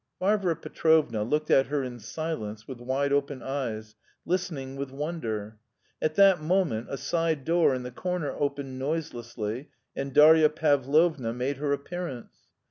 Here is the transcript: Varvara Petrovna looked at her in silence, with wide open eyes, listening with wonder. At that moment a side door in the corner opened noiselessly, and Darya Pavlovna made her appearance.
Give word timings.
Varvara 0.19 0.55
Petrovna 0.55 1.21
looked 1.21 1.51
at 1.51 1.67
her 1.67 1.83
in 1.83 1.99
silence, 1.99 2.67
with 2.67 2.79
wide 2.79 3.13
open 3.13 3.43
eyes, 3.43 3.93
listening 4.25 4.75
with 4.75 4.89
wonder. 4.89 5.59
At 6.01 6.15
that 6.15 6.41
moment 6.41 6.87
a 6.89 6.97
side 6.97 7.45
door 7.45 7.75
in 7.75 7.83
the 7.83 7.91
corner 7.91 8.31
opened 8.31 8.79
noiselessly, 8.79 9.69
and 9.95 10.11
Darya 10.11 10.49
Pavlovna 10.49 11.33
made 11.35 11.57
her 11.57 11.71
appearance. 11.71 12.47